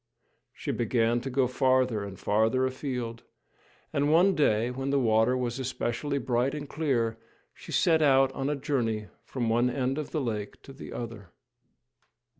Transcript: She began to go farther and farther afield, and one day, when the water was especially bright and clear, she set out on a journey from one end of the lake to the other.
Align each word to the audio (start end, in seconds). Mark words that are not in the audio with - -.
She 0.51 0.71
began 0.71 1.21
to 1.21 1.29
go 1.29 1.45
farther 1.45 2.03
and 2.03 2.19
farther 2.19 2.65
afield, 2.65 3.21
and 3.93 4.11
one 4.11 4.33
day, 4.33 4.71
when 4.71 4.89
the 4.89 4.97
water 4.97 5.37
was 5.37 5.59
especially 5.59 6.17
bright 6.17 6.55
and 6.55 6.67
clear, 6.67 7.19
she 7.53 7.71
set 7.71 8.01
out 8.01 8.31
on 8.31 8.49
a 8.49 8.55
journey 8.55 9.09
from 9.23 9.47
one 9.47 9.69
end 9.69 9.99
of 9.99 10.09
the 10.09 10.19
lake 10.21 10.59
to 10.63 10.73
the 10.73 10.91
other. 10.91 11.29